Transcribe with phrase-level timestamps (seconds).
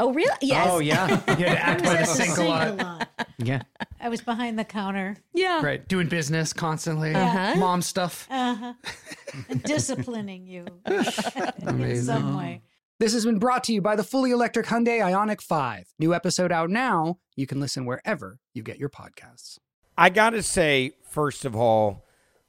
[0.00, 0.34] Oh, really?
[0.40, 0.66] Yes.
[0.70, 3.08] Oh yeah, you had to act by the I was at sink a sink lot.
[3.38, 3.62] Yeah,
[4.00, 5.60] I was behind the counter, Yeah.
[5.64, 5.86] right.
[5.86, 7.54] Doing business constantly, Uh-huh.
[7.56, 8.26] mom stuff.
[8.30, 8.72] uh-huh.
[9.64, 12.62] disciplining you in some way.
[13.00, 15.94] This has been brought to you by the fully electric Hyundai Ioniq 5.
[15.98, 17.18] New episode out now.
[17.34, 19.58] You can listen wherever you get your podcasts.
[19.98, 22.04] I got to say, first of all,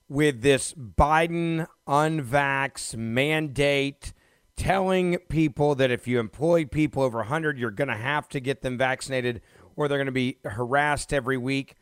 [0.08, 4.14] with this Biden unvax mandate
[4.56, 8.62] telling people that if you employ people over 100, you're going to have to get
[8.62, 9.42] them vaccinated
[9.76, 11.76] or they're going to be harassed every week.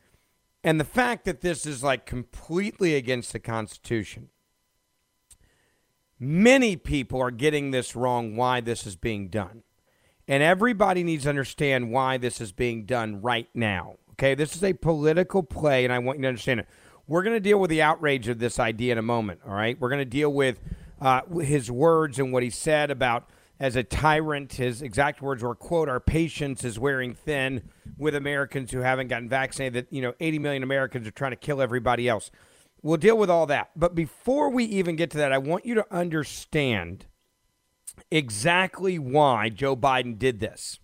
[0.64, 4.30] And the fact that this is like completely against the Constitution.
[6.20, 9.64] Many people are getting this wrong why this is being done.
[10.28, 13.98] And everybody needs to understand why this is being done right now.
[14.14, 16.68] Okay, this is a political play, and I want you to understand it.
[17.08, 19.42] We're going to deal with the outrage of this idea in a moment.
[19.46, 20.62] All right, we're going to deal with
[21.04, 24.54] uh, his words and what he said about as a tyrant.
[24.54, 29.30] His exact words were, "quote Our patience is wearing thin with Americans who haven't gotten
[29.30, 29.74] vaccinated.
[29.74, 32.32] That you know, 80 million Americans are trying to kill everybody else."
[32.82, 33.72] We'll deal with all that.
[33.78, 37.06] But before we even get to that, I want you to understand
[38.12, 40.80] exactly why Joe Biden did this.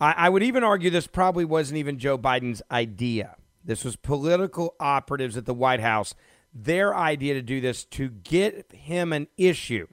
[0.00, 3.36] I, I would even argue this probably wasn't even Joe Biden's idea.
[3.64, 6.14] This was political operatives at the White House,
[6.54, 9.86] their idea to do this to get him an issue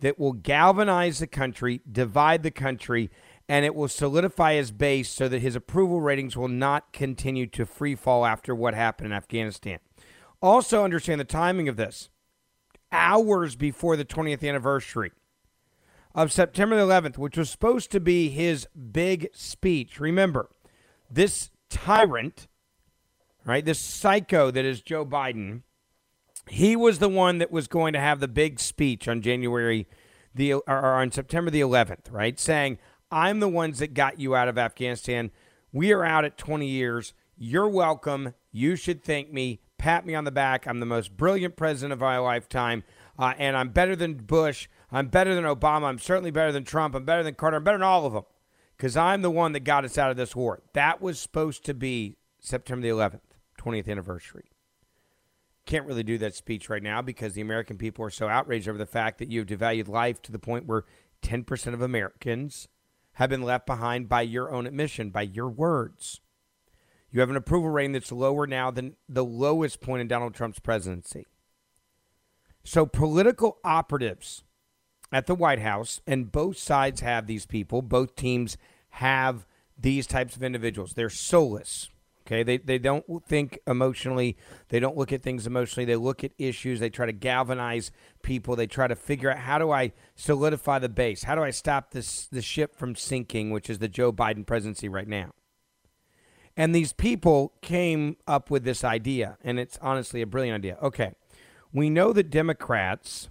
[0.00, 3.10] that will galvanize the country, divide the country,
[3.48, 7.66] and it will solidify his base so that his approval ratings will not continue to
[7.66, 9.78] free fall after what happened in Afghanistan.
[10.40, 12.10] Also, understand the timing of this.
[12.92, 15.12] Hours before the 20th anniversary
[16.14, 20.00] of September the 11th, which was supposed to be his big speech.
[20.00, 20.48] Remember,
[21.10, 22.48] this tyrant,
[23.44, 25.62] right, this psycho that is Joe Biden,
[26.50, 29.86] he was the one that was going to have the big speech on January
[30.34, 32.78] the or on September the 11th, right, saying,
[33.10, 35.30] "I'm the ones that got you out of Afghanistan.
[35.72, 37.12] We are out at 20 years.
[37.36, 38.34] You're welcome.
[38.50, 39.60] You should thank me.
[39.78, 40.66] Pat me on the back.
[40.66, 42.84] I'm the most brilliant president of my lifetime,
[43.18, 44.68] uh, and I'm better than Bush.
[44.90, 45.84] I'm better than Obama.
[45.84, 46.94] I'm certainly better than Trump.
[46.94, 47.58] I'm better than Carter.
[47.58, 48.24] I'm better than all of them
[48.76, 50.62] because I'm the one that got us out of this war.
[50.72, 53.20] That was supposed to be September the 11th,
[53.60, 54.50] 20th anniversary.
[55.68, 58.78] Can't really do that speech right now because the American people are so outraged over
[58.78, 60.86] the fact that you've devalued life to the point where
[61.20, 62.68] 10% of Americans
[63.12, 66.22] have been left behind by your own admission, by your words.
[67.10, 70.58] You have an approval rating that's lower now than the lowest point in Donald Trump's
[70.58, 71.26] presidency.
[72.64, 74.44] So, political operatives
[75.12, 77.82] at the White House, and both sides have these people.
[77.82, 78.56] Both teams
[78.90, 79.46] have
[79.78, 80.94] these types of individuals.
[80.94, 81.90] They're soulless.
[82.28, 84.36] Okay, they they don't think emotionally.
[84.68, 85.86] They don't look at things emotionally.
[85.86, 86.78] They look at issues.
[86.78, 87.90] They try to galvanize
[88.22, 88.54] people.
[88.54, 91.22] They try to figure out how do I solidify the base?
[91.22, 94.90] How do I stop this the ship from sinking, which is the Joe Biden presidency
[94.90, 95.30] right now?
[96.54, 100.76] And these people came up with this idea, and it's honestly a brilliant idea.
[100.82, 101.14] Okay,
[101.72, 103.30] we know that Democrats,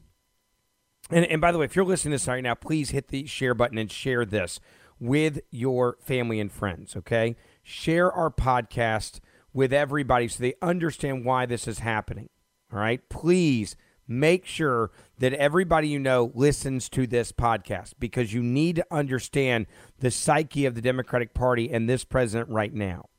[1.11, 3.27] and, and by the way, if you're listening to this right now, please hit the
[3.27, 4.59] share button and share this
[4.99, 7.35] with your family and friends, okay?
[7.69, 9.19] Share our podcast
[9.51, 12.29] with everybody so they understand why this is happening,
[12.71, 13.01] all right?
[13.09, 13.75] Please
[14.07, 19.65] make sure that everybody you know listens to this podcast because you need to understand
[19.99, 23.09] the psyche of the Democratic Party and this president right now.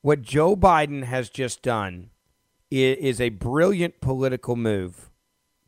[0.00, 2.10] What Joe Biden has just done
[2.72, 5.12] is a brilliant political move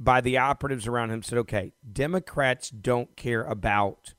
[0.00, 1.22] by the operatives around him.
[1.22, 4.14] Said, okay, Democrats don't care about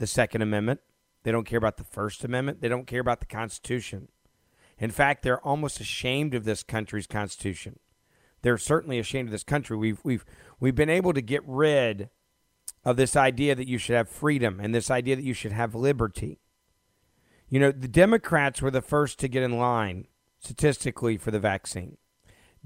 [0.00, 0.80] the Second Amendment.
[1.24, 2.60] They don't care about the First Amendment.
[2.60, 4.08] They don't care about the Constitution.
[4.78, 7.78] In fact, they're almost ashamed of this country's Constitution.
[8.42, 9.76] They're certainly ashamed of this country.
[9.76, 10.24] We've we've
[10.60, 12.10] we've been able to get rid
[12.84, 15.74] of this idea that you should have freedom and this idea that you should have
[15.74, 16.40] liberty.
[17.48, 20.06] You know, the Democrats were the first to get in line
[20.40, 21.96] statistically for the vaccine.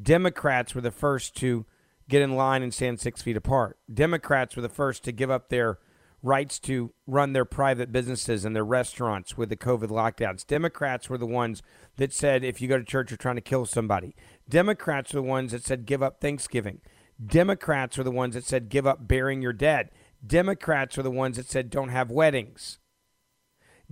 [0.00, 1.64] Democrats were the first to
[2.08, 3.78] get in line and stand six feet apart.
[3.92, 5.78] Democrats were the first to give up their
[6.22, 10.46] rights to run their private businesses and their restaurants with the COVID lockdowns.
[10.46, 11.62] Democrats were the ones
[11.96, 14.14] that said if you go to church, you're trying to kill somebody.
[14.48, 16.80] Democrats were the ones that said give up Thanksgiving.
[17.24, 19.90] Democrats were the ones that said give up burying your dead.
[20.26, 22.78] Democrats were the ones that said don't have weddings.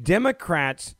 [0.00, 0.94] Democrats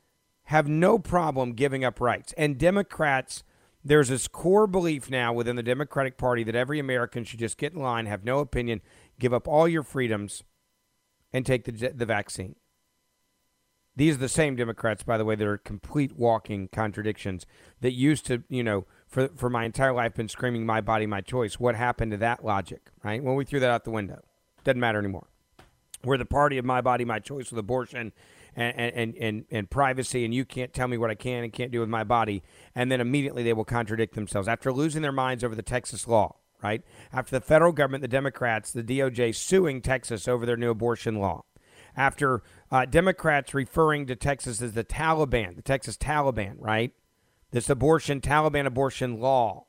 [0.44, 2.32] have no problem giving up rights.
[2.38, 3.43] And Democrats,
[3.84, 7.73] there's this core belief now within the Democratic Party that every American should just get
[7.73, 8.81] in line, have no opinion,
[9.19, 10.44] give up all your freedoms,
[11.36, 12.56] and take the, the vaccine.
[13.94, 17.44] These are the same Democrats, by the way, that are complete walking contradictions
[17.82, 21.20] that used to, you know, for, for my entire life been screaming, my body, my
[21.20, 21.60] choice.
[21.60, 23.22] What happened to that logic, right?
[23.22, 24.22] Well, we threw that out the window.
[24.64, 25.28] Doesn't matter anymore.
[26.02, 28.14] We're the party of my body, my choice with abortion
[28.54, 31.70] and, and, and, and privacy, and you can't tell me what I can and can't
[31.70, 32.42] do with my body.
[32.74, 36.36] And then immediately they will contradict themselves after losing their minds over the Texas law,
[36.62, 36.82] right?
[37.12, 41.44] After the federal government, the Democrats, the DOJ suing Texas over their new abortion law.
[41.96, 46.92] After uh, Democrats referring to Texas as the Taliban, the Texas Taliban, right?
[47.52, 49.66] This abortion, Taliban abortion law.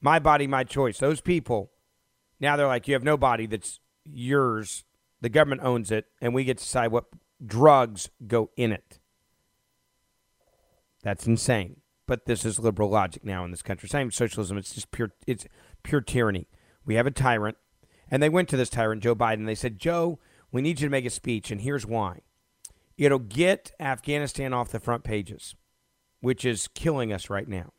[0.00, 0.98] My body, my choice.
[0.98, 1.70] Those people,
[2.38, 4.84] now they're like, you have no body that's yours.
[5.20, 7.06] The government owns it, and we get to decide what
[7.44, 9.00] drugs go in it.
[11.02, 11.80] That's insane.
[12.06, 13.88] But this is liberal logic now in this country.
[13.88, 14.58] Same socialism.
[14.58, 15.12] It's just pure.
[15.26, 15.46] It's
[15.82, 16.48] pure tyranny.
[16.84, 17.56] We have a tyrant,
[18.10, 19.46] and they went to this tyrant, Joe Biden.
[19.46, 20.18] They said, Joe,
[20.52, 22.20] we need you to make a speech, and here's why.
[22.98, 25.56] It'll get Afghanistan off the front pages,
[26.20, 27.72] which is killing us right now.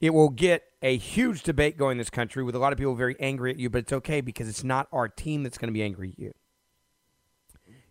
[0.00, 2.94] It will get a huge debate going in this country with a lot of people
[2.94, 5.72] very angry at you, but it's okay because it's not our team that's going to
[5.72, 6.32] be angry at you.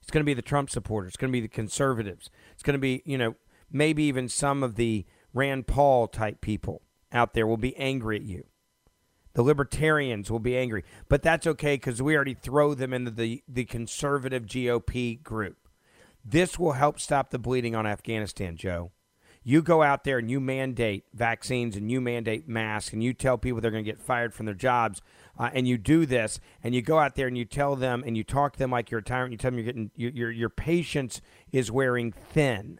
[0.01, 1.09] It's going to be the Trump supporters.
[1.09, 2.29] It's going to be the conservatives.
[2.53, 3.35] It's going to be, you know,
[3.71, 6.81] maybe even some of the Rand Paul type people
[7.11, 8.45] out there will be angry at you.
[9.33, 13.43] The libertarians will be angry, but that's okay because we already throw them into the,
[13.47, 15.57] the conservative GOP group.
[16.23, 18.91] This will help stop the bleeding on Afghanistan, Joe.
[19.43, 23.37] You go out there and you mandate vaccines and you mandate masks and you tell
[23.37, 25.03] people they're going to get fired from their jobs
[25.37, 28.17] uh, and you do this and you go out there and you tell them and
[28.17, 29.33] you talk to them like you're a tyrant.
[29.33, 32.79] You tell them you're getting your your, your patience is wearing thin.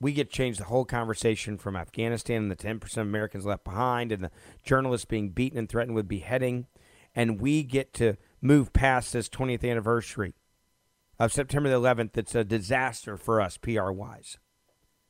[0.00, 4.12] We get changed the whole conversation from Afghanistan and the 10% of Americans left behind
[4.12, 4.30] and the
[4.64, 6.66] journalists being beaten and threatened with beheading.
[7.14, 10.34] And we get to move past this 20th anniversary
[11.18, 12.12] of September the 11th.
[12.12, 14.38] That's a disaster for us, PR wise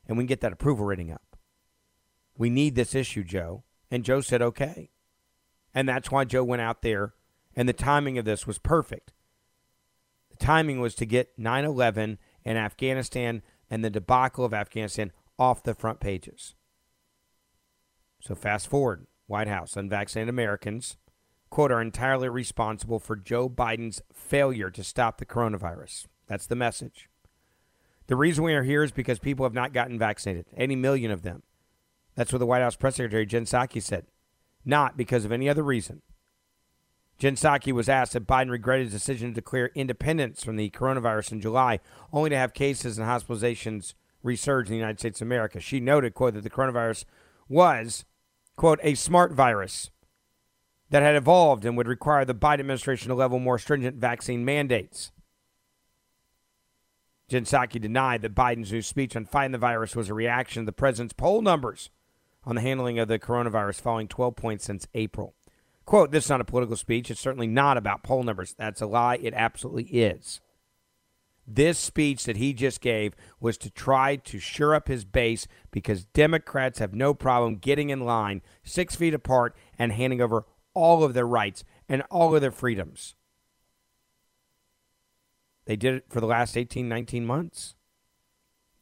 [0.08, 1.36] and we can get that approval rating up.
[2.36, 3.64] We need this issue, Joe.
[3.90, 4.90] And Joe said, okay.
[5.74, 7.12] And that's why Joe went out there,
[7.54, 9.12] and the timing of this was perfect.
[10.30, 15.62] The timing was to get 9 11 and Afghanistan and the debacle of Afghanistan off
[15.62, 16.54] the front pages.
[18.20, 20.96] So fast forward White House, unvaccinated Americans,
[21.50, 26.06] quote, are entirely responsible for Joe Biden's failure to stop the coronavirus.
[26.26, 27.08] That's the message.
[28.06, 31.22] The reason we are here is because people have not gotten vaccinated, 80 million of
[31.22, 31.42] them.
[32.14, 34.06] That's what the White House press secretary Jen Psaki said,
[34.64, 36.02] not because of any other reason.
[37.18, 41.32] Jen Psaki was asked if Biden regretted his decision to declare independence from the coronavirus
[41.32, 41.80] in July,
[42.12, 43.94] only to have cases and hospitalizations
[44.24, 45.58] resurge in the United States of America.
[45.58, 47.04] She noted, quote, that the coronavirus
[47.48, 48.04] was,
[48.54, 49.90] quote, a smart virus
[50.90, 55.10] that had evolved and would require the Biden administration to level more stringent vaccine mandates.
[57.28, 60.66] Jen Psaki denied that Biden's new speech on fighting the virus was a reaction to
[60.66, 61.90] the president's poll numbers
[62.44, 65.34] on the handling of the coronavirus, falling 12 points since April.
[65.88, 67.10] Quote, this is not a political speech.
[67.10, 68.54] It's certainly not about poll numbers.
[68.58, 69.18] That's a lie.
[69.22, 70.42] It absolutely is.
[71.46, 76.04] This speech that he just gave was to try to shore up his base because
[76.04, 81.14] Democrats have no problem getting in line six feet apart and handing over all of
[81.14, 83.14] their rights and all of their freedoms.
[85.64, 87.76] They did it for the last 18, 19 months.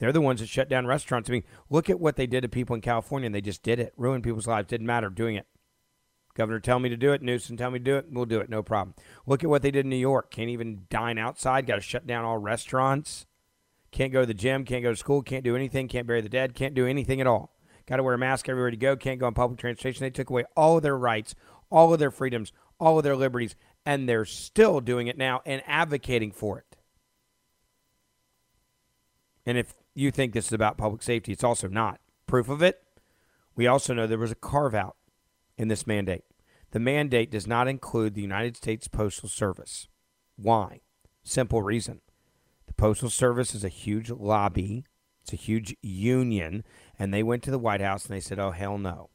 [0.00, 1.30] They're the ones that shut down restaurants.
[1.30, 3.78] I mean, look at what they did to people in California, and they just did
[3.78, 3.94] it.
[3.96, 4.66] Ruined people's lives.
[4.66, 5.46] Didn't matter doing it.
[6.37, 7.23] Governor tell me to do it.
[7.23, 8.07] Newsom tell me to do it.
[8.11, 8.50] We'll do it.
[8.50, 8.95] No problem.
[9.26, 10.31] Look at what they did in New York.
[10.31, 11.66] Can't even dine outside.
[11.66, 13.26] Got to shut down all restaurants.
[13.90, 14.64] Can't go to the gym.
[14.64, 15.23] Can't go to school.
[15.23, 15.88] Can't do anything.
[15.88, 16.55] Can't bury the dead.
[16.55, 17.57] Can't do anything at all.
[17.87, 18.97] Got to wear a mask everywhere you go.
[18.97, 20.05] Can't go on public transportation.
[20.05, 21.35] They took away all of their rights,
[21.71, 25.62] all of their freedoms, all of their liberties, and they're still doing it now and
[25.66, 26.76] advocating for it.
[29.47, 32.00] And if you think this is about public safety, it's also not.
[32.26, 32.83] Proof of it,
[33.55, 34.97] we also know there was a carve out
[35.56, 36.25] in this mandate.
[36.72, 39.88] The mandate does not include the United States Postal Service.
[40.36, 40.80] Why?
[41.22, 42.00] Simple reason.
[42.66, 44.84] The Postal Service is a huge lobby,
[45.22, 46.64] it's a huge union,
[46.98, 49.10] and they went to the White House and they said, oh, hell no.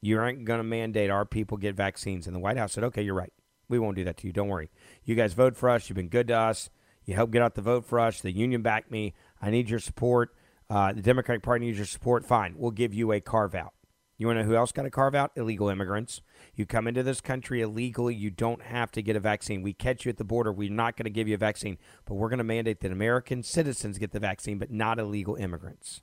[0.00, 2.26] You aren't going to mandate our people get vaccines.
[2.26, 3.32] And the White House said, okay, you're right.
[3.68, 4.32] We won't do that to you.
[4.32, 4.70] Don't worry.
[5.04, 5.88] You guys vote for us.
[5.88, 6.70] You've been good to us.
[7.04, 8.20] You helped get out the vote for us.
[8.20, 9.14] The union backed me.
[9.40, 10.34] I need your support.
[10.68, 12.24] Uh, the Democratic Party needs your support.
[12.24, 12.54] Fine.
[12.56, 13.74] We'll give you a carve out.
[14.20, 15.32] You want to know who else got a carve out?
[15.34, 16.20] Illegal immigrants.
[16.54, 19.62] You come into this country illegally, you don't have to get a vaccine.
[19.62, 20.52] We catch you at the border.
[20.52, 23.42] We're not going to give you a vaccine, but we're going to mandate that American
[23.42, 26.02] citizens get the vaccine, but not illegal immigrants.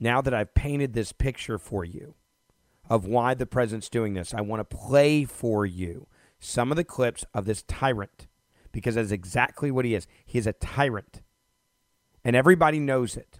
[0.00, 2.16] Now that I've painted this picture for you
[2.88, 6.08] of why the president's doing this, I want to play for you
[6.40, 8.26] some of the clips of this tyrant
[8.72, 10.08] because that's exactly what he is.
[10.26, 11.22] He is a tyrant,
[12.24, 13.39] and everybody knows it.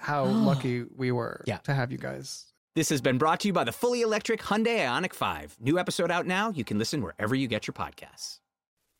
[0.00, 1.58] how lucky we were Yeah.
[1.58, 2.46] to have you guys.
[2.74, 5.56] This has been brought to you by the fully electric Hyundai Ioniq 5.
[5.60, 6.50] New episode out now.
[6.50, 8.38] You can listen wherever you get your podcasts.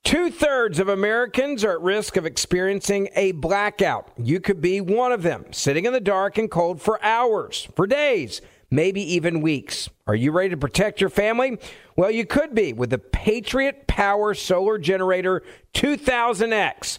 [0.03, 4.11] Two thirds of Americans are at risk of experiencing a blackout.
[4.19, 7.87] You could be one of them, sitting in the dark and cold for hours, for
[7.87, 8.41] days,
[8.71, 9.89] maybe even weeks.
[10.07, 11.59] Are you ready to protect your family?
[11.97, 15.43] Well, you could be with the Patriot Power Solar Generator
[15.75, 16.99] 2000X.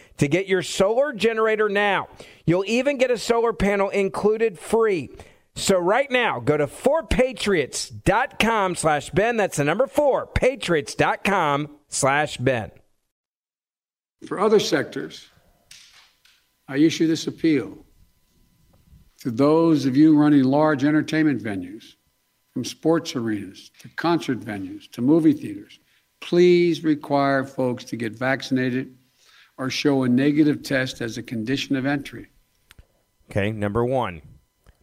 [0.21, 2.07] to get your solar generator now.
[2.45, 5.09] You'll even get a solar panel included free.
[5.55, 9.37] So right now, go to 4patriots.com slash Ben.
[9.37, 12.69] That's the number four, patriots.com slash Ben.
[14.27, 15.27] For other sectors,
[16.67, 17.83] I issue this appeal
[19.21, 21.95] to those of you running large entertainment venues,
[22.53, 25.79] from sports arenas to concert venues to movie theaters.
[26.19, 28.95] Please require folks to get vaccinated
[29.61, 32.29] or show a negative test as a condition of entry.
[33.29, 34.23] Okay, number one,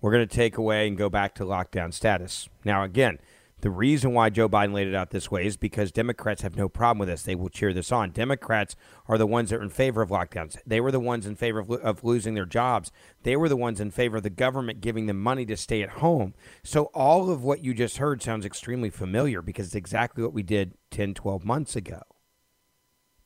[0.01, 2.49] we're going to take away and go back to lockdown status.
[2.65, 3.19] Now, again,
[3.61, 6.69] the reason why Joe Biden laid it out this way is because Democrats have no
[6.69, 7.25] problem with this.
[7.25, 8.13] They will cheer this on.
[8.13, 8.77] Democrats
[9.09, 10.57] are the ones that are in favor of lockdowns.
[10.65, 12.93] They were the ones in favor of, of losing their jobs.
[13.25, 15.91] They were the ones in favor of the government giving them money to stay at
[15.91, 16.35] home.
[16.63, 20.45] So all of what you just heard sounds extremely familiar because it's exactly what we
[20.45, 22.03] did 10, 12 months ago.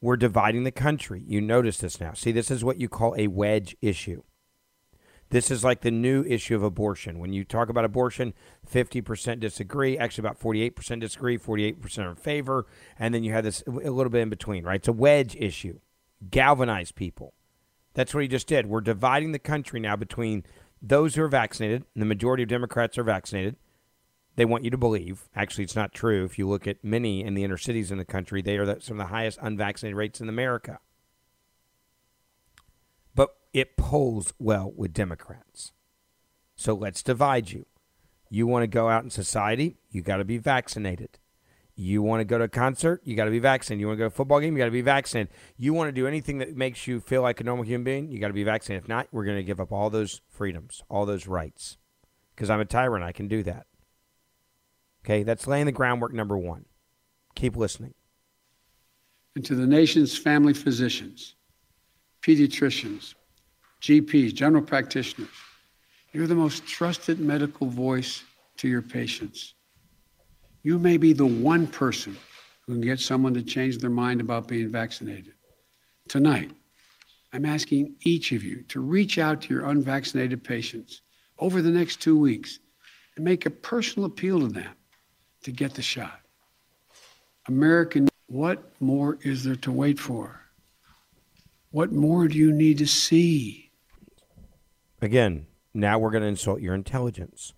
[0.02, 1.22] We're dividing the country.
[1.26, 2.12] You notice this now.
[2.12, 4.24] See, this is what you call a wedge issue.
[5.30, 7.20] This is like the new issue of abortion.
[7.20, 8.34] When you talk about abortion,
[8.70, 12.66] 50% disagree, actually about 48% disagree, 48% are in favor,
[12.98, 14.74] and then you have this a little bit in between, right?
[14.74, 15.78] It's a wedge issue.
[16.30, 17.32] Galvanize people.
[17.94, 18.66] That's what he just did.
[18.66, 20.44] We're dividing the country now between
[20.82, 23.56] those who are vaccinated, and the majority of Democrats are vaccinated.
[24.36, 25.28] They want you to believe.
[25.36, 26.24] Actually, it's not true.
[26.24, 28.98] If you look at many in the inner cities in the country, they are some
[28.98, 30.78] of the highest unvaccinated rates in America
[33.14, 35.72] But it polls well with Democrats.
[36.54, 37.66] So let's divide you.
[38.30, 41.18] You want to go out in society, you got to be vaccinated.
[41.74, 43.80] You want to go to a concert, you got to be vaccinated.
[43.80, 45.34] You want to go to a football game, you got to be vaccinated.
[45.58, 48.18] You want to do anything that makes you feel like a normal human being, you
[48.18, 48.84] got to be vaccinated.
[48.84, 51.76] If not, we're going to give up all those freedoms, all those rights.
[52.34, 53.66] Because I'm a tyrant, I can do that.
[55.04, 56.64] Okay, that's laying the groundwork number one.
[57.34, 57.94] Keep listening.
[59.34, 61.34] And to the nation's family physicians,
[62.22, 63.14] pediatricians,
[63.80, 65.28] GPs, general practitioners.
[66.12, 68.22] You're the most trusted medical voice
[68.58, 69.54] to your patients.
[70.62, 72.16] You may be the one person
[72.66, 75.32] who can get someone to change their mind about being vaccinated.
[76.08, 76.52] Tonight,
[77.32, 81.00] I'm asking each of you to reach out to your unvaccinated patients
[81.38, 82.60] over the next two weeks
[83.16, 84.74] and make a personal appeal to them
[85.42, 86.20] to get the shot.
[87.48, 90.40] American, what more is there to wait for?
[91.70, 93.70] What more do you need to see?
[95.00, 97.54] Again, now we're going to insult your intelligence.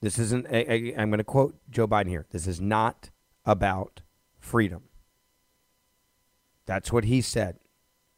[0.00, 2.26] This isn't, i a, I'm going to quote Joe Biden here.
[2.30, 3.10] This is not
[3.44, 4.00] about
[4.40, 4.82] freedom.
[6.66, 7.58] That's what he said.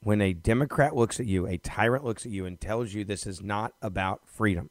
[0.03, 3.27] When a Democrat looks at you, a tyrant looks at you and tells you this
[3.27, 4.70] is not about freedom,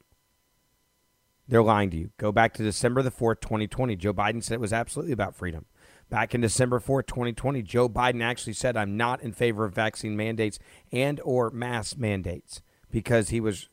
[1.47, 2.11] they're lying to you.
[2.17, 3.95] Go back to December the 4th, 2020.
[3.95, 5.65] Joe Biden said it was absolutely about freedom.
[6.09, 10.15] Back in December 4th, 2020, Joe Biden actually said, I'm not in favor of vaccine
[10.15, 10.59] mandates
[10.91, 13.69] and or mask mandates because he was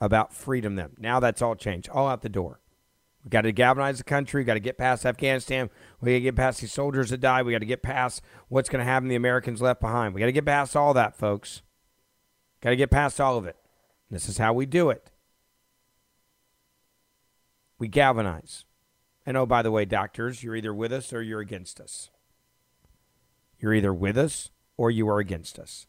[0.00, 0.90] about freedom then.
[0.98, 2.60] Now that's all changed, all out the door.
[3.24, 4.40] We got to galvanize the country.
[4.40, 5.68] We got to get past Afghanistan.
[6.00, 7.42] We got to get past these soldiers that die.
[7.42, 10.14] We got to get past what's going to happen to the Americans left behind.
[10.14, 11.60] We got to get past all that, folks.
[12.62, 13.56] Got to get past all of it.
[14.10, 15.09] This is how we do it.
[17.80, 18.66] We galvanize.
[19.26, 22.10] And oh, by the way, doctors, you're either with us or you're against us.
[23.58, 25.86] You're either with us or you are against us.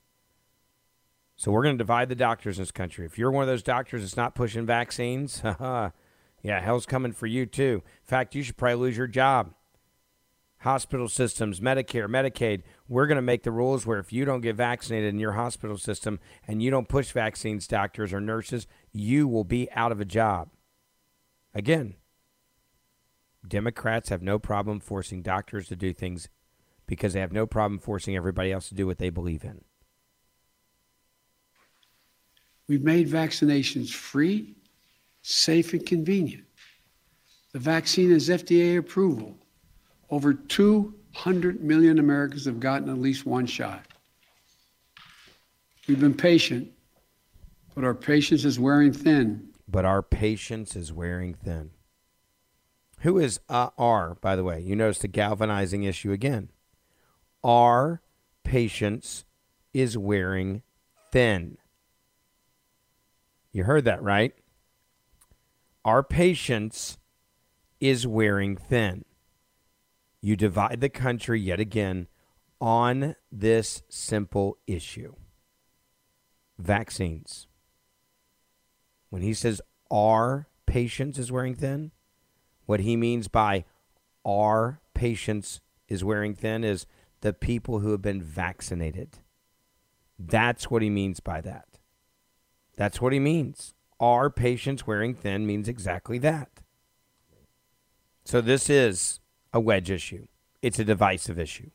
[1.35, 3.05] So we're going to divide the doctors in this country.
[3.05, 5.91] If you're one of those doctors that's not pushing vaccines, ha.
[6.41, 7.83] yeah, hell's coming for you too.
[7.85, 9.53] In fact, you should probably lose your job.
[10.59, 14.55] Hospital systems, Medicare, Medicaid, we're going to make the rules where if you don't get
[14.55, 19.43] vaccinated in your hospital system and you don't push vaccines, doctors or nurses, you will
[19.43, 20.49] be out of a job.
[21.53, 21.95] Again,
[23.47, 26.29] Democrats have no problem forcing doctors to do things
[26.87, 29.63] because they have no problem forcing everybody else to do what they believe in.
[32.67, 34.55] We've made vaccinations free,
[35.23, 36.45] safe, and convenient.
[37.51, 39.37] The vaccine has FDA approval.
[40.09, 43.85] Over 200 million Americans have gotten at least one shot.
[45.87, 46.71] We've been patient,
[47.75, 49.50] but our patience is wearing thin.
[49.71, 51.71] But our patience is wearing thin.
[52.99, 54.59] Who is uh, R, by the way?
[54.59, 56.49] You notice the galvanizing issue again.
[57.43, 58.01] Our
[58.43, 59.25] patience
[59.73, 60.61] is wearing
[61.11, 61.57] thin.
[63.53, 64.33] You heard that right.
[65.85, 66.97] Our patience
[67.79, 69.05] is wearing thin.
[70.21, 72.07] You divide the country yet again
[72.59, 75.15] on this simple issue
[76.59, 77.47] vaccines.
[79.11, 81.91] When he says our patience is wearing thin,
[82.65, 83.65] what he means by
[84.25, 86.87] our patience is wearing thin is
[87.19, 89.19] the people who have been vaccinated.
[90.17, 91.67] That's what he means by that.
[92.77, 93.73] That's what he means.
[93.99, 96.61] Our patience wearing thin means exactly that.
[98.23, 99.19] So this is
[99.51, 100.27] a wedge issue.
[100.61, 101.71] It's a divisive issue.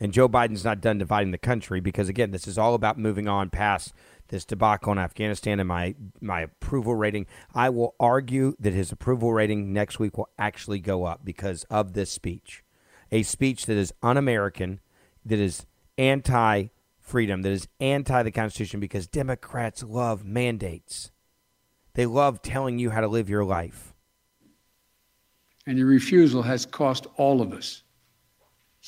[0.00, 3.26] And Joe Biden's not done dividing the country because, again, this is all about moving
[3.26, 3.92] on past
[4.28, 7.26] this debacle in Afghanistan and my, my approval rating.
[7.54, 11.94] I will argue that his approval rating next week will actually go up because of
[11.94, 12.62] this speech.
[13.10, 14.80] A speech that is un American,
[15.24, 16.66] that is anti
[17.00, 21.10] freedom, that is anti the Constitution because Democrats love mandates.
[21.94, 23.94] They love telling you how to live your life.
[25.66, 27.82] And your refusal has cost all of us.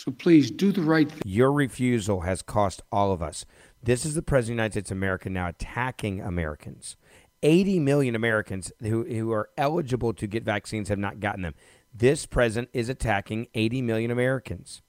[0.01, 1.21] So please do the right thing.
[1.27, 3.45] Your refusal has cost all of us.
[3.83, 6.97] This is the President of the United States of America now attacking Americans.
[7.43, 11.53] 80 million Americans who, who are eligible to get vaccines have not gotten them.
[11.93, 14.81] This president is attacking 80 million Americans.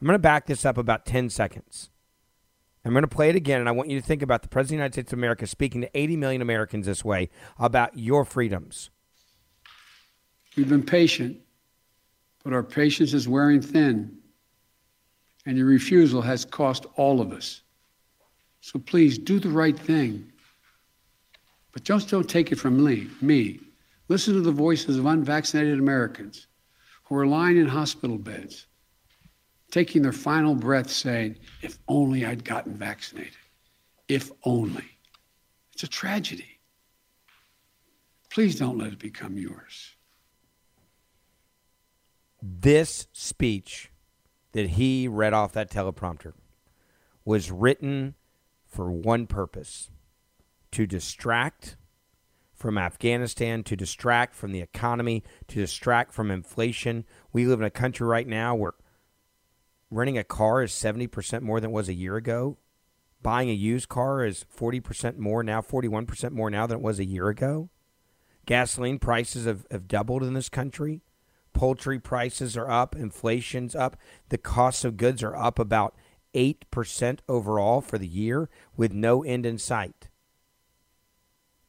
[0.00, 1.90] I'm going to back this up about 10 seconds.
[2.84, 4.64] I'm going to play it again, and I want you to think about the President
[4.64, 8.24] of the United States of America speaking to 80 million Americans this way about your
[8.24, 8.90] freedoms.
[10.56, 11.38] We've been patient,
[12.42, 14.22] but our patience is wearing thin
[15.46, 17.62] and your refusal has cost all of us.
[18.60, 20.32] So please do the right thing.
[21.72, 23.06] But just don't take it from me.
[23.20, 23.60] me.
[24.08, 26.48] Listen to the voices of unvaccinated Americans
[27.04, 28.66] who are lying in hospital beds,
[29.70, 33.32] taking their final breath saying, If only I'd gotten vaccinated.
[34.08, 34.84] If only.
[35.72, 36.58] It's a tragedy.
[38.30, 39.94] Please don't let it become yours.
[42.42, 43.90] This speech
[44.52, 46.32] that he read off that teleprompter
[47.24, 48.14] was written
[48.64, 49.90] for one purpose
[50.72, 51.76] to distract
[52.54, 57.04] from Afghanistan, to distract from the economy, to distract from inflation.
[57.32, 58.74] We live in a country right now where
[59.90, 62.56] renting a car is 70% more than it was a year ago.
[63.22, 67.04] Buying a used car is 40% more now, 41% more now than it was a
[67.04, 67.70] year ago.
[68.46, 71.02] Gasoline prices have, have doubled in this country
[71.56, 73.96] poultry prices are up, inflation's up,
[74.28, 75.96] the costs of goods are up about
[76.34, 80.10] 8% overall for the year with no end in sight.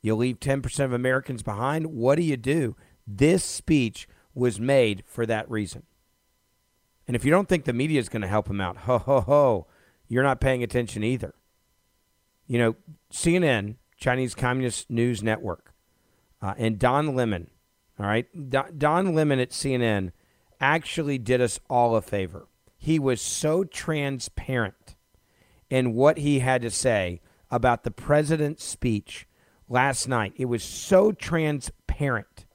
[0.02, 1.88] You'll leave 10% of Americans behind.
[1.88, 2.76] What do you do?
[3.08, 5.84] This speech was made for that reason.
[7.08, 9.22] And if you don't think the media is going to help him out, ho, ho,
[9.22, 9.68] ho,
[10.10, 11.34] you're not paying attention either.
[12.46, 12.76] You know,
[13.12, 15.74] CNN, Chinese Communist News Network,
[16.42, 17.50] uh, and Don Lemon,
[18.00, 18.28] all right.
[18.78, 20.12] Don Lemon at CNN
[20.60, 22.48] actually did us all a favor.
[22.78, 24.96] He was so transparent
[25.70, 29.28] in what he had to say about the president's speech
[29.68, 30.34] last night.
[30.36, 32.46] It was so transparent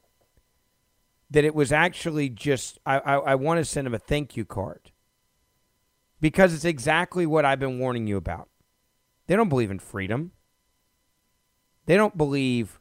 [1.31, 4.45] that it was actually just, I, I, I want to send him a thank you
[4.45, 4.93] card
[6.21, 8.49] because it's exactly what I've been warning you about.
[9.27, 10.33] They don't believe in freedom.
[11.87, 12.79] They don't believe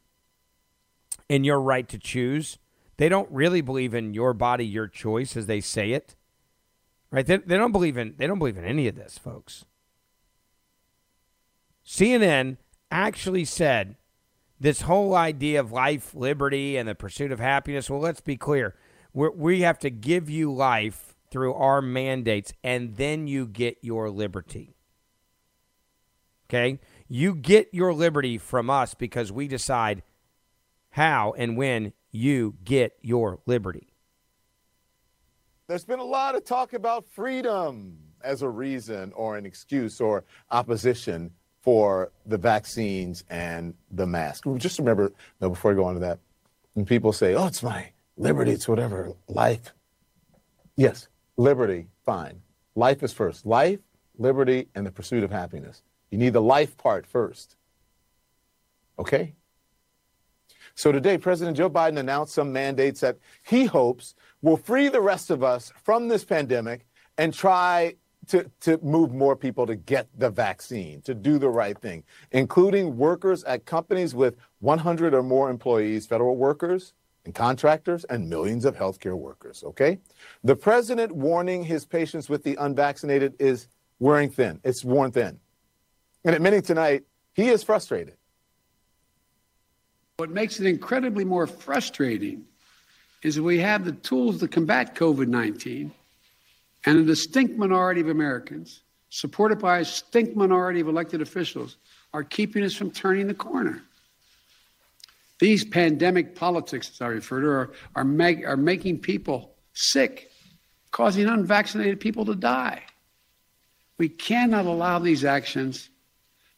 [1.32, 2.58] in your right to choose.
[2.98, 6.14] They don't really believe in your body, your choice, as they say it.
[7.10, 7.24] Right?
[7.24, 9.64] They, they don't believe in they don't believe in any of this, folks.
[11.86, 12.58] CNN
[12.90, 13.96] actually said
[14.60, 17.88] this whole idea of life, liberty, and the pursuit of happiness.
[17.88, 18.74] Well, let's be clear.
[19.14, 24.10] we we have to give you life through our mandates, and then you get your
[24.10, 24.76] liberty.
[26.50, 26.78] Okay?
[27.08, 30.02] You get your liberty from us because we decide
[30.92, 33.88] how and when you get your liberty.
[35.66, 40.24] There's been a lot of talk about freedom as a reason or an excuse or
[40.50, 41.30] opposition
[41.62, 44.44] for the vaccines and the mask.
[44.56, 46.18] Just remember, no, before I go on to that,
[46.74, 49.72] when people say, oh, it's my liberty, it's whatever, life.
[50.76, 52.42] Yes, liberty, fine.
[52.74, 53.46] Life is first.
[53.46, 53.80] Life,
[54.18, 55.82] liberty, and the pursuit of happiness.
[56.10, 57.56] You need the life part first.
[58.98, 59.34] Okay?
[60.74, 65.30] So today, President Joe Biden announced some mandates that he hopes will free the rest
[65.30, 66.86] of us from this pandemic
[67.18, 67.94] and try
[68.28, 72.96] to, to move more people to get the vaccine, to do the right thing, including
[72.96, 78.76] workers at companies with 100 or more employees, federal workers, and contractors and millions of
[78.76, 79.98] healthcare workers, okay?
[80.42, 84.60] The president warning his patients with the unvaccinated is wearing thin.
[84.64, 85.38] It's worn thin.
[86.24, 87.04] And admitting tonight,
[87.34, 88.16] he is frustrated.
[90.22, 92.44] What makes it incredibly more frustrating
[93.24, 95.90] is that we have the tools to combat COVID 19
[96.86, 101.76] and a distinct minority of Americans, supported by a distinct minority of elected officials,
[102.14, 103.82] are keeping us from turning the corner.
[105.40, 110.30] These pandemic politics, as I refer to, are, are, are making people sick,
[110.92, 112.84] causing unvaccinated people to die.
[113.98, 115.90] We cannot allow these actions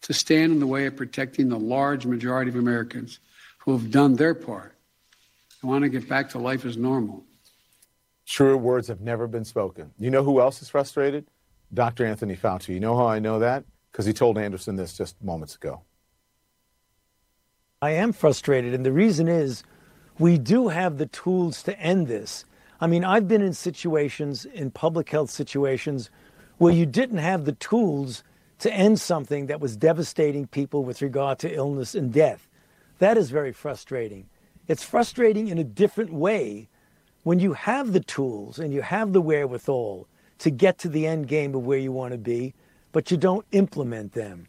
[0.02, 3.20] to stand in the way of protecting the large majority of Americans
[3.64, 4.74] who have done their part
[5.62, 7.24] and want to get back to life as normal.
[8.26, 9.90] Truer words have never been spoken.
[9.98, 11.26] You know who else is frustrated?
[11.72, 12.04] Dr.
[12.04, 12.68] Anthony Fauci.
[12.68, 13.64] You know how I know that?
[13.90, 15.82] Because he told Anderson this just moments ago.
[17.80, 19.62] I am frustrated, and the reason is
[20.18, 22.44] we do have the tools to end this.
[22.80, 26.10] I mean, I've been in situations, in public health situations,
[26.58, 28.22] where you didn't have the tools
[28.58, 32.48] to end something that was devastating people with regard to illness and death.
[32.98, 34.28] That is very frustrating.
[34.68, 36.68] It's frustrating in a different way
[37.22, 40.06] when you have the tools and you have the wherewithal
[40.38, 42.54] to get to the end game of where you want to be,
[42.92, 44.46] but you don't implement them.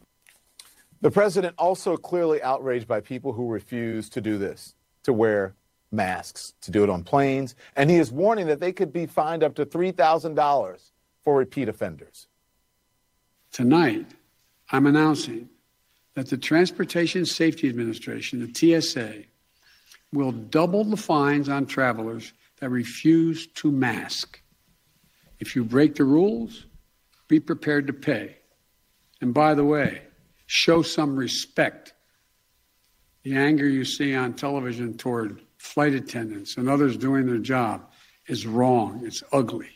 [1.00, 5.54] The president also clearly outraged by people who refuse to do this, to wear
[5.92, 9.42] masks, to do it on planes, and he is warning that they could be fined
[9.42, 10.90] up to $3,000
[11.22, 12.28] for repeat offenders.
[13.52, 14.06] Tonight,
[14.70, 15.48] I'm announcing
[16.16, 19.24] that the Transportation Safety Administration, the TSA,
[20.12, 24.40] will double the fines on travelers that refuse to mask.
[25.40, 26.64] If you break the rules,
[27.28, 28.38] be prepared to pay.
[29.20, 30.02] And by the way,
[30.46, 31.92] show some respect.
[33.22, 37.90] The anger you see on television toward flight attendants and others doing their job
[38.26, 39.02] is wrong.
[39.04, 39.75] It's ugly.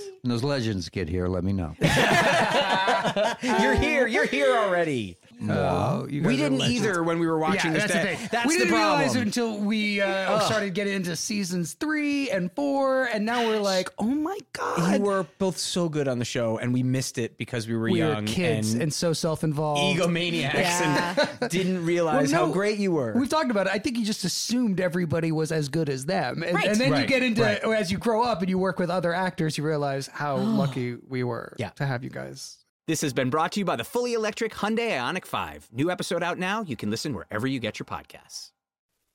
[0.23, 1.75] Those, when those legends get here, let me know.
[3.41, 4.07] You're here.
[4.07, 5.17] You're here already.
[5.49, 6.85] Oh, you we didn't legends.
[6.85, 7.91] either when we were watching yeah, this.
[7.91, 8.29] that's That- the thing.
[8.31, 9.21] That's we the didn't realize problem.
[9.21, 13.89] it until we uh, started getting into seasons three and four, and now we're like,
[13.97, 17.37] oh my god, you were both so good on the show, and we missed it
[17.37, 22.31] because we were we young were kids and, and, so self-involved, egomaniacs, and didn't realize
[22.31, 23.13] Well, how great you were.
[23.13, 23.73] We've talked about it.
[23.73, 26.67] I think you just assumed everybody was as good as them, and, Right.
[26.67, 27.63] and then you get into right.
[27.63, 31.23] as you grow up and you work with other actors, you realize how lucky we
[31.23, 31.69] were Yeah.
[31.71, 32.57] to have you guys.
[32.91, 35.69] This has been brought to you by the fully electric Hyundai Ioniq 5.
[35.71, 36.61] New episode out now.
[36.61, 38.51] You can listen wherever you get your podcasts.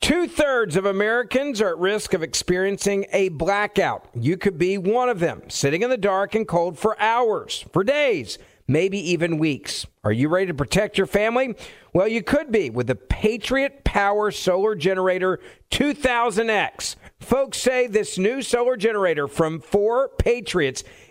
[0.01, 4.09] Two thirds of Americans are at risk of experiencing a blackout.
[4.19, 7.85] You could be one of them, sitting in the dark and cold for hours, for
[7.85, 9.87] days, maybe even weeks.
[10.05, 11.55] Are you ready to protect your family?
[11.93, 15.39] Well, you could be with the Patriot Power Solar Generator
[15.71, 16.97] 2000X.
[17.21, 20.85] Folks say this new solar generator from Four Patriots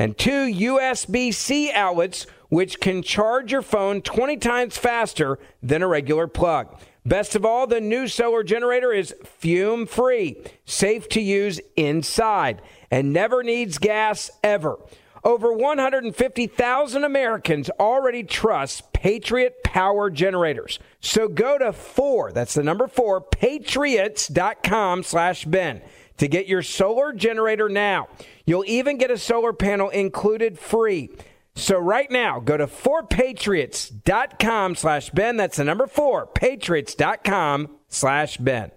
[0.00, 5.86] And two USB C outlets, which can charge your phone 20 times faster than a
[5.86, 6.74] regular plug.
[7.04, 13.12] Best of all, the new solar generator is fume free, safe to use inside, and
[13.12, 14.78] never needs gas ever.
[15.22, 20.78] Over 150,000 Americans already trust Patriot Power Generators.
[21.00, 25.82] So go to 4, that's the number 4, patriots.com slash Ben
[26.20, 28.08] to get your solar generator now.
[28.50, 31.10] You'll even get a solar panel included free.
[31.54, 35.36] So right now, go to 4patriots.com slash Ben.
[35.36, 38.72] That's the number 4, patriots.com slash Ben.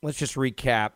[0.00, 0.92] Let's just recap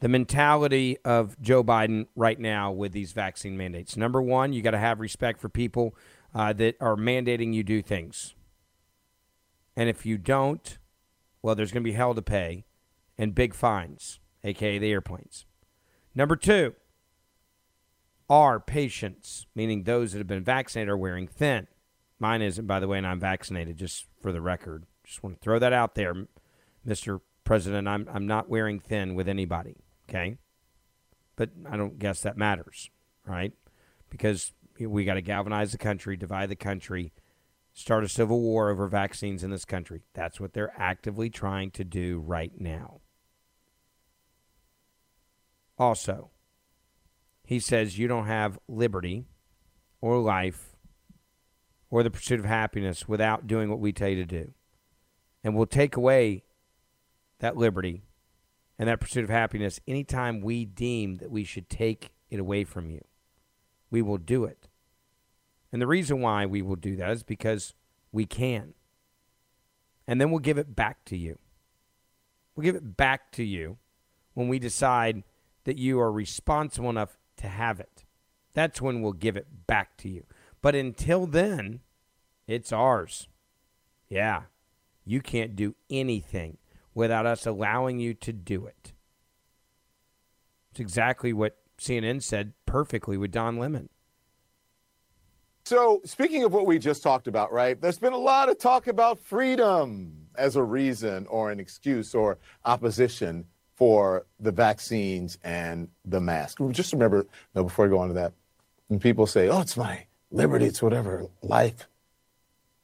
[0.00, 3.96] the mentality of Joe Biden right now with these vaccine mandates.
[3.96, 5.94] Number one, you got to have respect for people
[6.34, 8.34] uh, that are mandating you do things.
[9.76, 10.76] And if you don't,
[11.40, 12.64] well, there's going to be hell to pay
[13.16, 15.45] and big fines, aka the airplanes.
[16.16, 16.74] Number two,
[18.28, 21.68] are patients, meaning those that have been vaccinated, are wearing thin.
[22.18, 24.86] Mine isn't, by the way, and I'm vaccinated, just for the record.
[25.04, 26.26] Just want to throw that out there,
[26.88, 27.20] Mr.
[27.44, 27.86] President.
[27.86, 29.76] I'm, I'm not wearing thin with anybody,
[30.08, 30.38] okay?
[31.36, 32.90] But I don't guess that matters,
[33.26, 33.52] right?
[34.08, 37.12] Because we got to galvanize the country, divide the country,
[37.74, 40.00] start a civil war over vaccines in this country.
[40.14, 43.00] That's what they're actively trying to do right now.
[45.78, 46.30] Also,
[47.44, 49.26] he says you don't have liberty
[50.00, 50.76] or life
[51.90, 54.52] or the pursuit of happiness without doing what we tell you to do.
[55.44, 56.42] And we'll take away
[57.38, 58.02] that liberty
[58.78, 62.90] and that pursuit of happiness anytime we deem that we should take it away from
[62.90, 63.04] you.
[63.90, 64.68] We will do it.
[65.72, 67.74] And the reason why we will do that is because
[68.10, 68.74] we can.
[70.06, 71.38] And then we'll give it back to you.
[72.54, 73.78] We'll give it back to you
[74.34, 75.22] when we decide
[75.66, 78.04] that you are responsible enough to have it.
[78.54, 80.22] That's when we'll give it back to you.
[80.62, 81.80] But until then,
[82.46, 83.28] it's ours.
[84.08, 84.42] Yeah.
[85.04, 86.58] You can't do anything
[86.94, 88.92] without us allowing you to do it.
[90.70, 93.88] It's exactly what CNN said perfectly with Don Lemon.
[95.64, 97.80] So, speaking of what we just talked about, right?
[97.80, 102.38] There's been a lot of talk about freedom as a reason or an excuse or
[102.64, 106.58] opposition for the vaccines and the mask.
[106.70, 108.32] Just remember, no, before I go on to that,
[108.88, 111.86] when people say, oh, it's my liberty, it's whatever, life.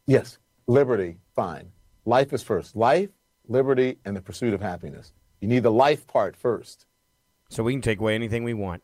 [0.07, 1.72] Yes, liberty, fine.
[2.05, 2.76] Life is first.
[2.76, 3.11] Life,
[3.48, 5.12] liberty, and the pursuit of happiness.
[5.40, 6.87] You need the life part first.
[7.48, 8.83] So we can take away anything we want.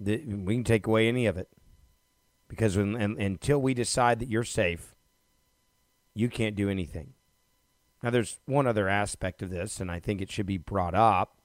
[0.00, 1.48] We can take away any of it.
[2.48, 4.94] Because when, and, until we decide that you're safe,
[6.14, 7.14] you can't do anything.
[8.02, 11.38] Now, there's one other aspect of this, and I think it should be brought up,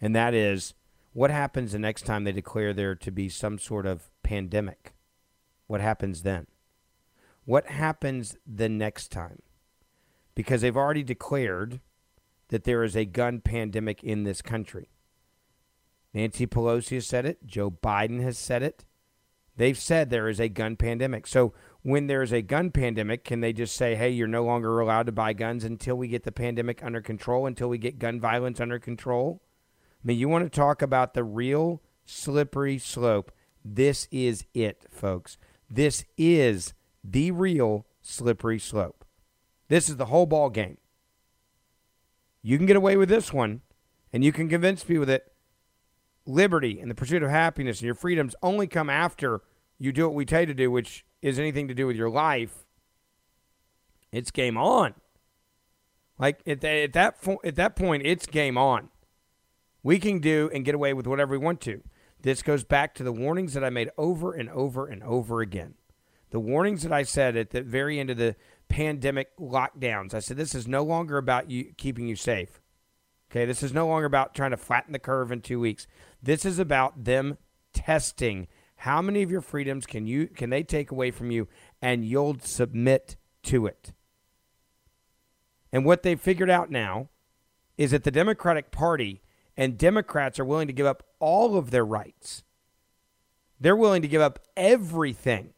[0.00, 0.74] and that is
[1.12, 4.94] what happens the next time they declare there to be some sort of pandemic?
[5.66, 6.46] What happens then?
[7.44, 9.42] What happens the next time?
[10.34, 11.80] Because they've already declared
[12.48, 14.88] that there is a gun pandemic in this country.
[16.14, 17.46] Nancy Pelosi has said it.
[17.46, 18.84] Joe Biden has said it.
[19.56, 21.26] They've said there is a gun pandemic.
[21.26, 25.06] So when there's a gun pandemic, can they just say, hey, you're no longer allowed
[25.06, 28.60] to buy guns until we get the pandemic under control, until we get gun violence
[28.60, 29.42] under control?
[30.02, 33.32] I mean, you want to talk about the real slippery slope.
[33.64, 35.38] This is it, folks.
[35.68, 39.04] This is the real slippery slope.
[39.68, 40.78] This is the whole ball game.
[42.42, 43.62] You can get away with this one,
[44.12, 45.26] and you can convince people that
[46.26, 49.42] liberty and the pursuit of happiness and your freedoms only come after
[49.82, 52.08] you do what we tell you to do, which is anything to do with your
[52.08, 52.64] life,
[54.12, 54.94] it's game on.
[56.18, 58.90] Like at that at that at that point, it's game on.
[59.82, 61.82] We can do and get away with whatever we want to.
[62.20, 65.74] This goes back to the warnings that I made over and over and over again.
[66.30, 68.36] The warnings that I said at the very end of the
[68.68, 70.14] pandemic lockdowns.
[70.14, 72.60] I said this is no longer about you keeping you safe.
[73.30, 75.88] Okay, this is no longer about trying to flatten the curve in 2 weeks.
[76.22, 77.38] This is about them
[77.72, 78.46] testing
[78.82, 81.46] how many of your freedoms can you can they take away from you
[81.80, 83.14] and you'll submit
[83.44, 83.92] to it?
[85.72, 87.08] And what they've figured out now
[87.78, 89.22] is that the Democratic Party
[89.56, 92.42] and Democrats are willing to give up all of their rights.
[93.60, 95.54] They're willing to give up everything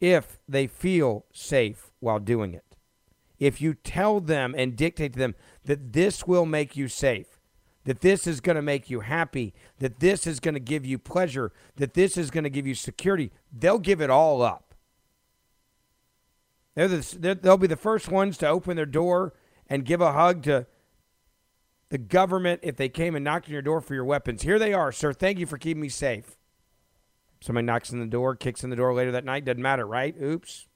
[0.00, 2.76] if they feel safe while doing it.
[3.40, 7.33] If you tell them and dictate to them that this will make you safe,
[7.84, 10.98] that this is going to make you happy, that this is going to give you
[10.98, 14.74] pleasure, that this is going to give you security, they'll give it all up.
[16.74, 19.34] They're the, they'll be the first ones to open their door
[19.68, 20.66] and give a hug to
[21.90, 24.72] the government, if they came and knocked on your door for your weapons, here they
[24.72, 25.12] are, sir.
[25.12, 26.36] Thank you for keeping me safe.
[27.40, 30.14] Somebody knocks on the door, kicks in the door later that night, doesn't matter, right?
[30.20, 30.66] Oops.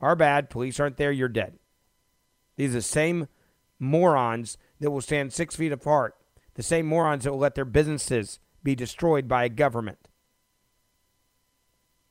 [0.00, 0.50] Our bad.
[0.50, 1.58] Police aren't there, you're dead.
[2.56, 3.28] These are the same
[3.80, 6.14] morons that will stand six feet apart,
[6.56, 10.08] the same morons that will let their businesses be destroyed by a government.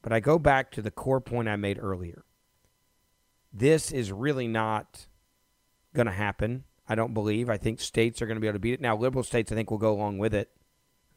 [0.01, 2.23] But I go back to the core point I made earlier.
[3.51, 5.07] This is really not
[5.95, 6.63] going to happen.
[6.87, 7.49] I don't believe.
[7.49, 8.81] I think states are going to be able to beat it.
[8.81, 10.51] Now, liberal states, I think, will go along with it.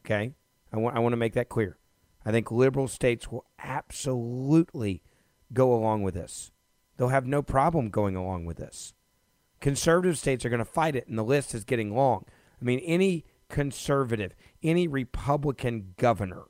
[0.03, 0.33] Okay?
[0.73, 1.77] I want, I want to make that clear.
[2.25, 5.03] I think liberal states will absolutely
[5.53, 6.51] go along with this.
[6.97, 8.93] They'll have no problem going along with this.
[9.59, 12.25] Conservative states are going to fight it, and the list is getting long.
[12.61, 16.43] I mean, any conservative, any Republican governor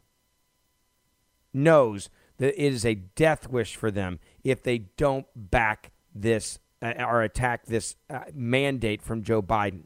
[1.54, 6.94] knows that it is a death wish for them if they don't back this uh,
[7.00, 9.84] or attack this uh, mandate from Joe Biden.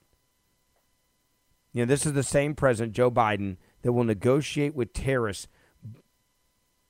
[1.74, 5.48] You know, this is the same president, Joe Biden, that will negotiate with terrorists,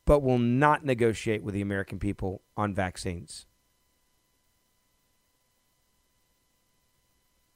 [0.06, 3.46] but will not negotiate with the American people on vaccines.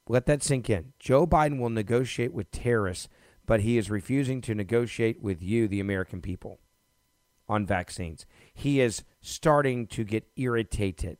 [0.10, 0.94] Let that sink in.
[1.00, 3.10] Joe Biden will negotiate with terrorists,
[3.46, 6.60] but he is refusing to negotiate with you, the American people,
[7.50, 8.26] on vaccines.
[8.54, 11.18] He is starting to get irritated.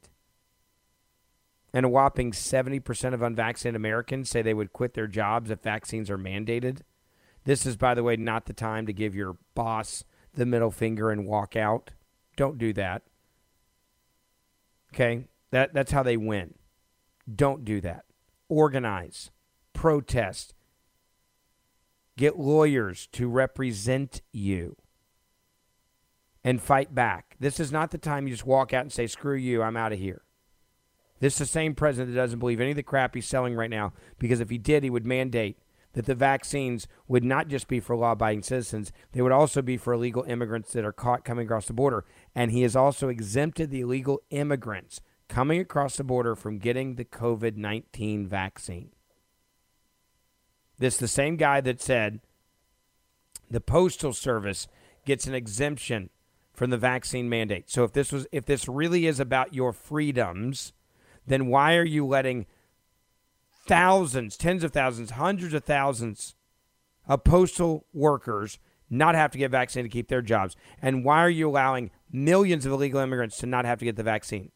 [1.74, 6.10] And a whopping 70% of unvaccinated Americans say they would quit their jobs if vaccines
[6.10, 6.80] are mandated.
[7.44, 11.12] This is, by the way, not the time to give your boss the middle finger
[11.12, 11.92] and walk out.
[12.38, 13.04] Don't do that.
[14.94, 15.28] Okay?
[15.52, 16.56] That, that's how they win.
[17.34, 18.07] Don't do that
[18.50, 19.32] organize,
[19.74, 20.54] protest,
[22.18, 24.76] get lawyers to represent you,
[26.44, 27.36] and fight back.
[27.40, 29.94] This is not the time you just walk out and say, screw you, I'm out
[29.94, 30.24] of here.
[31.20, 33.70] This is the same president that doesn't believe any of the crap he's selling right
[33.70, 35.58] now because if he did, he would mandate
[35.94, 39.78] that the vaccines would not just be for law abiding citizens, they would also be
[39.78, 42.06] for illegal immigrants that are caught coming across the border.
[42.36, 47.06] And he has also exempted the illegal immigrants coming across the border from getting the
[47.06, 48.92] COVID 19 vaccine.
[50.80, 52.22] This is the same guy that said
[53.50, 54.68] the postal service
[55.06, 56.10] gets an exemption
[56.54, 57.70] from the vaccine mandate.
[57.70, 60.74] So if this was if this really is about your freedoms,
[61.26, 62.46] then why are you letting
[63.66, 66.36] thousands, tens of thousands, hundreds of thousands
[67.08, 68.60] of postal workers
[68.90, 70.56] not have to get vaccinated to keep their jobs?
[70.82, 74.04] And why are you allowing millions of illegal immigrants to not have to get the
[74.04, 74.52] vaccine?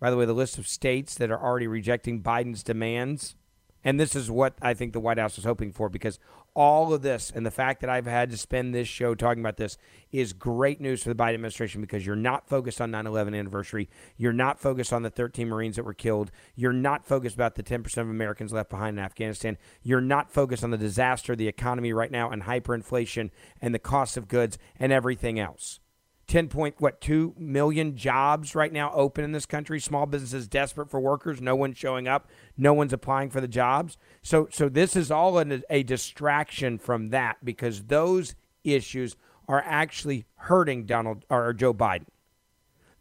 [0.00, 3.36] By the way, the list of states that are already rejecting Biden's demands,
[3.84, 6.18] and this is what I think the White House was hoping for because
[6.54, 9.56] all of this and the fact that I've had to spend this show talking about
[9.56, 9.76] this
[10.12, 13.90] is great news for the Biden administration because you're not focused on 9 11 anniversary.
[14.16, 16.30] You're not focused on the 13 Marines that were killed.
[16.54, 19.58] You're not focused about the 10% of Americans left behind in Afghanistan.
[19.82, 23.30] You're not focused on the disaster, the economy right now, and hyperinflation
[23.60, 25.80] and the cost of goods and everything else.
[26.26, 29.78] 10 point what 2 million jobs right now open in this country.
[29.78, 31.40] Small businesses desperate for workers.
[31.40, 32.28] No one's showing up.
[32.56, 33.96] No one's applying for the jobs.
[34.22, 39.16] So so this is all a distraction from that because those issues
[39.46, 42.06] are actually hurting Donald or Joe Biden.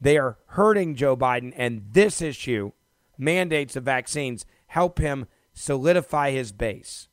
[0.01, 2.71] They are hurting Joe Biden and this issue
[3.17, 7.07] mandates of vaccines help him solidify his base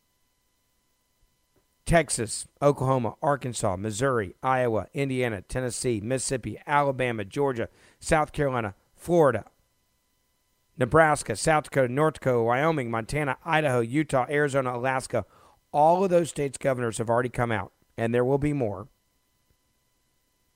[1.91, 7.68] Texas, Oklahoma, Arkansas, Missouri, Iowa, Indiana, Tennessee, Mississippi, Alabama, Georgia,
[7.99, 9.45] South Carolina, Florida,
[10.78, 15.26] Nebraska, South Dakota, North Dakota, Wyoming, Montana, Idaho, Utah, Arizona, Alaska.
[15.72, 18.86] All of those states' governors have already come out, and there will be more.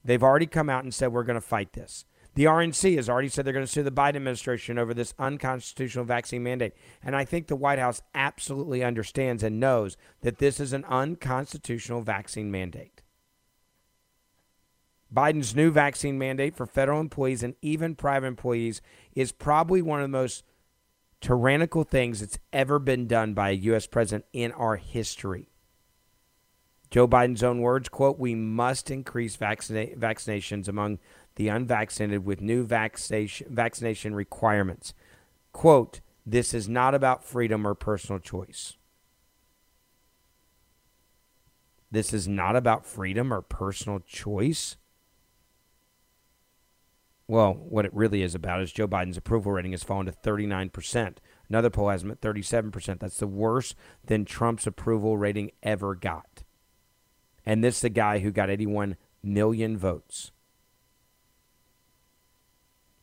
[0.05, 2.05] They've already come out and said, we're going to fight this.
[2.35, 6.05] The RNC has already said they're going to sue the Biden administration over this unconstitutional
[6.05, 6.73] vaccine mandate.
[7.03, 12.03] And I think the White House absolutely understands and knows that this is an unconstitutional
[12.03, 13.03] vaccine mandate.
[15.15, 18.83] Biden's new vaccine mandate for federal employees and even private employees
[19.15, 20.43] is probably one of the most
[21.21, 23.87] tyrannical things that's ever been done by a U.S.
[23.87, 25.51] president in our history.
[26.91, 30.99] Joe Biden's own words, quote, we must increase vaccina- vaccinations among
[31.37, 34.95] the unvaccinated with new vaccination, requirements.
[35.53, 38.77] Quote, this is not about freedom or personal choice.
[41.91, 44.77] This is not about freedom or personal choice.
[47.27, 51.17] Well, what it really is about is Joe Biden's approval rating has fallen to 39%.
[51.49, 52.99] Another poll has him at 37%.
[52.99, 56.43] That's the worst than Trump's approval rating ever got.
[57.47, 60.33] And this is the guy who got 81 million votes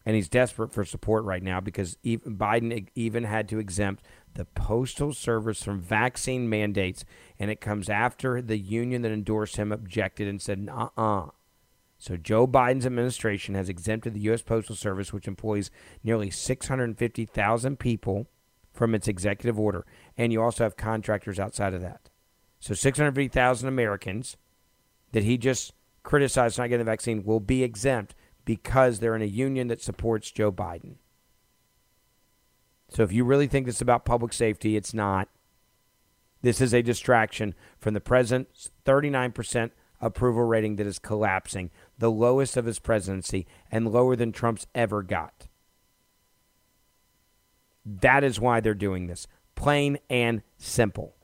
[0.05, 4.45] and he's desperate for support right now because even Biden even had to exempt the
[4.45, 7.03] Postal Service from vaccine mandates,
[7.37, 11.27] and it comes after the union that endorsed him objected and said, uh uh
[11.97, 14.41] So Joe Biden's administration has exempted the U.S.
[14.41, 15.69] Postal Service, which employs
[16.03, 18.27] nearly 650,000 people,
[18.71, 19.85] from its executive order.
[20.17, 22.09] And you also have contractors outside of that.
[22.59, 24.37] So 650,000 Americans
[25.11, 25.73] that he just
[26.03, 28.15] criticized not getting the vaccine will be exempt
[28.51, 30.95] because they're in a union that supports Joe Biden.
[32.89, 35.29] So if you really think this is about public safety, it's not.
[36.41, 39.71] This is a distraction from the president's 39%
[40.01, 45.01] approval rating that is collapsing, the lowest of his presidency, and lower than Trump's ever
[45.01, 45.47] got.
[47.85, 49.27] That is why they're doing this.
[49.55, 51.15] Plain and simple.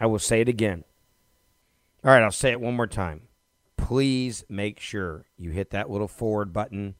[0.00, 0.84] I will say it again.
[2.02, 3.25] All right, I'll say it one more time.
[3.86, 6.96] Please make sure you hit that little forward button,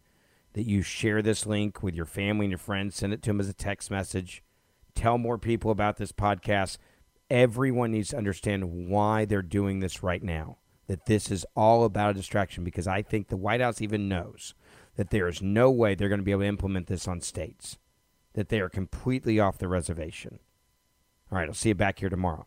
[0.52, 3.40] that you share this link with your family and your friends, send it to them
[3.40, 4.44] as a text message.
[4.94, 6.78] Tell more people about this podcast.
[7.28, 10.58] Everyone needs to understand why they're doing this right now.
[10.86, 14.54] That this is all about a distraction because I think the White House even knows
[14.94, 17.78] that there is no way they're going to be able to implement this on states,
[18.34, 20.38] that they are completely off the reservation.
[21.32, 22.46] All right, I'll see you back here tomorrow.